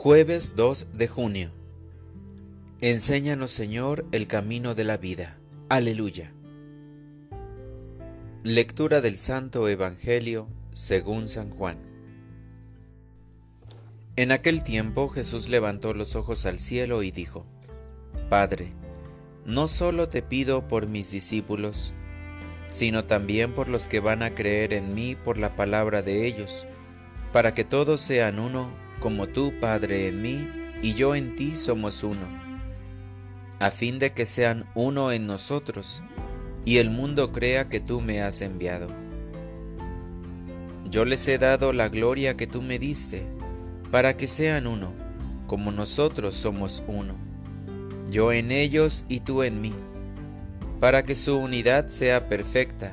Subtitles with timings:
[0.00, 1.50] Jueves 2 de junio.
[2.80, 5.40] Enséñanos, Señor, el camino de la vida.
[5.68, 6.32] Aleluya.
[8.44, 11.78] Lectura del Santo Evangelio según San Juan.
[14.14, 17.44] En aquel tiempo Jesús levantó los ojos al cielo y dijo,
[18.28, 18.70] Padre,
[19.46, 21.92] no solo te pido por mis discípulos,
[22.68, 26.68] sino también por los que van a creer en mí por la palabra de ellos,
[27.32, 30.48] para que todos sean uno como tú, Padre, en mí
[30.82, 32.26] y yo en ti somos uno,
[33.58, 36.02] a fin de que sean uno en nosotros
[36.64, 38.88] y el mundo crea que tú me has enviado.
[40.90, 43.26] Yo les he dado la gloria que tú me diste,
[43.90, 44.92] para que sean uno,
[45.46, 47.16] como nosotros somos uno,
[48.10, 49.74] yo en ellos y tú en mí,
[50.80, 52.92] para que su unidad sea perfecta,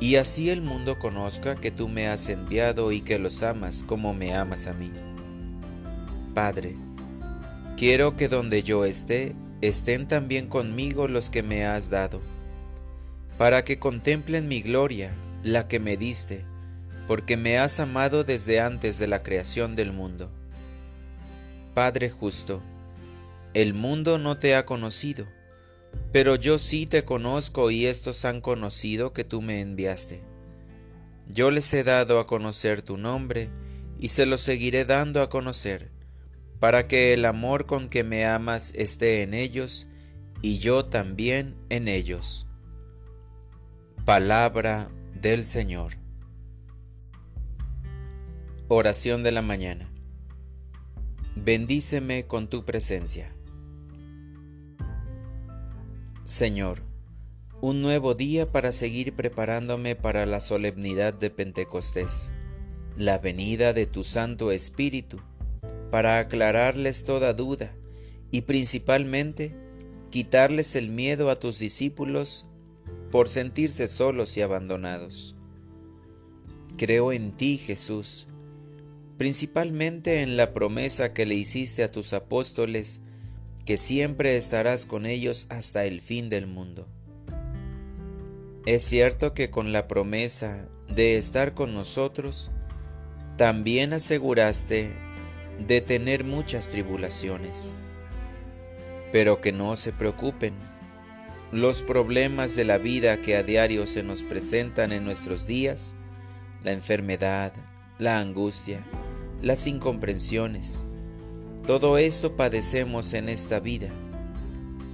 [0.00, 4.14] y así el mundo conozca que tú me has enviado y que los amas como
[4.14, 4.90] me amas a mí.
[6.34, 6.76] Padre,
[7.76, 12.22] quiero que donde yo esté, estén también conmigo los que me has dado,
[13.36, 16.46] para que contemplen mi gloria, la que me diste,
[17.06, 20.30] porque me has amado desde antes de la creación del mundo.
[21.74, 22.62] Padre justo,
[23.52, 25.26] el mundo no te ha conocido,
[26.12, 30.22] pero yo sí te conozco y estos han conocido que tú me enviaste.
[31.28, 33.50] Yo les he dado a conocer tu nombre
[33.98, 35.91] y se lo seguiré dando a conocer
[36.62, 39.88] para que el amor con que me amas esté en ellos
[40.42, 42.46] y yo también en ellos.
[44.04, 44.88] Palabra
[45.20, 45.94] del Señor.
[48.68, 49.90] Oración de la mañana.
[51.34, 53.34] Bendíceme con tu presencia.
[56.24, 56.84] Señor,
[57.60, 62.30] un nuevo día para seguir preparándome para la solemnidad de Pentecostés,
[62.96, 65.20] la venida de tu Santo Espíritu
[65.92, 67.70] para aclararles toda duda
[68.30, 69.54] y principalmente
[70.08, 72.46] quitarles el miedo a tus discípulos
[73.10, 75.36] por sentirse solos y abandonados.
[76.78, 78.26] Creo en ti, Jesús,
[79.18, 83.00] principalmente en la promesa que le hiciste a tus apóstoles,
[83.66, 86.88] que siempre estarás con ellos hasta el fin del mundo.
[88.64, 92.50] Es cierto que con la promesa de estar con nosotros,
[93.36, 95.11] también aseguraste
[95.66, 97.74] de tener muchas tribulaciones.
[99.10, 100.54] Pero que no se preocupen.
[101.50, 105.96] Los problemas de la vida que a diario se nos presentan en nuestros días,
[106.64, 107.52] la enfermedad,
[107.98, 108.86] la angustia,
[109.42, 110.86] las incomprensiones,
[111.66, 113.88] todo esto padecemos en esta vida,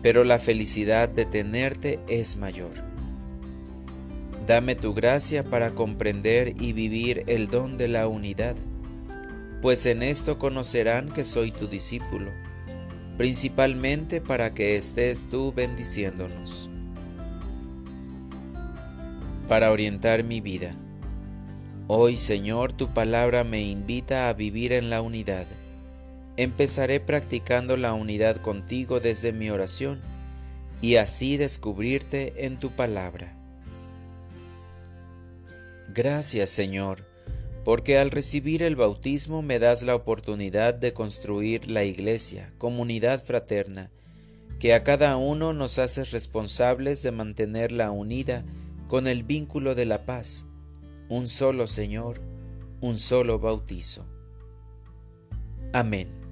[0.00, 2.72] pero la felicidad de tenerte es mayor.
[4.46, 8.56] Dame tu gracia para comprender y vivir el don de la unidad
[9.64, 12.30] pues en esto conocerán que soy tu discípulo,
[13.16, 16.68] principalmente para que estés tú bendiciéndonos.
[19.48, 20.70] Para orientar mi vida.
[21.86, 25.46] Hoy, Señor, tu palabra me invita a vivir en la unidad.
[26.36, 30.02] Empezaré practicando la unidad contigo desde mi oración
[30.82, 33.34] y así descubrirte en tu palabra.
[35.88, 37.13] Gracias, Señor
[37.64, 43.90] porque al recibir el bautismo me das la oportunidad de construir la iglesia, comunidad fraterna,
[44.58, 48.44] que a cada uno nos hace responsables de mantenerla unida
[48.86, 50.46] con el vínculo de la paz,
[51.08, 52.20] un solo Señor,
[52.80, 54.06] un solo bautizo.
[55.72, 56.23] Amén.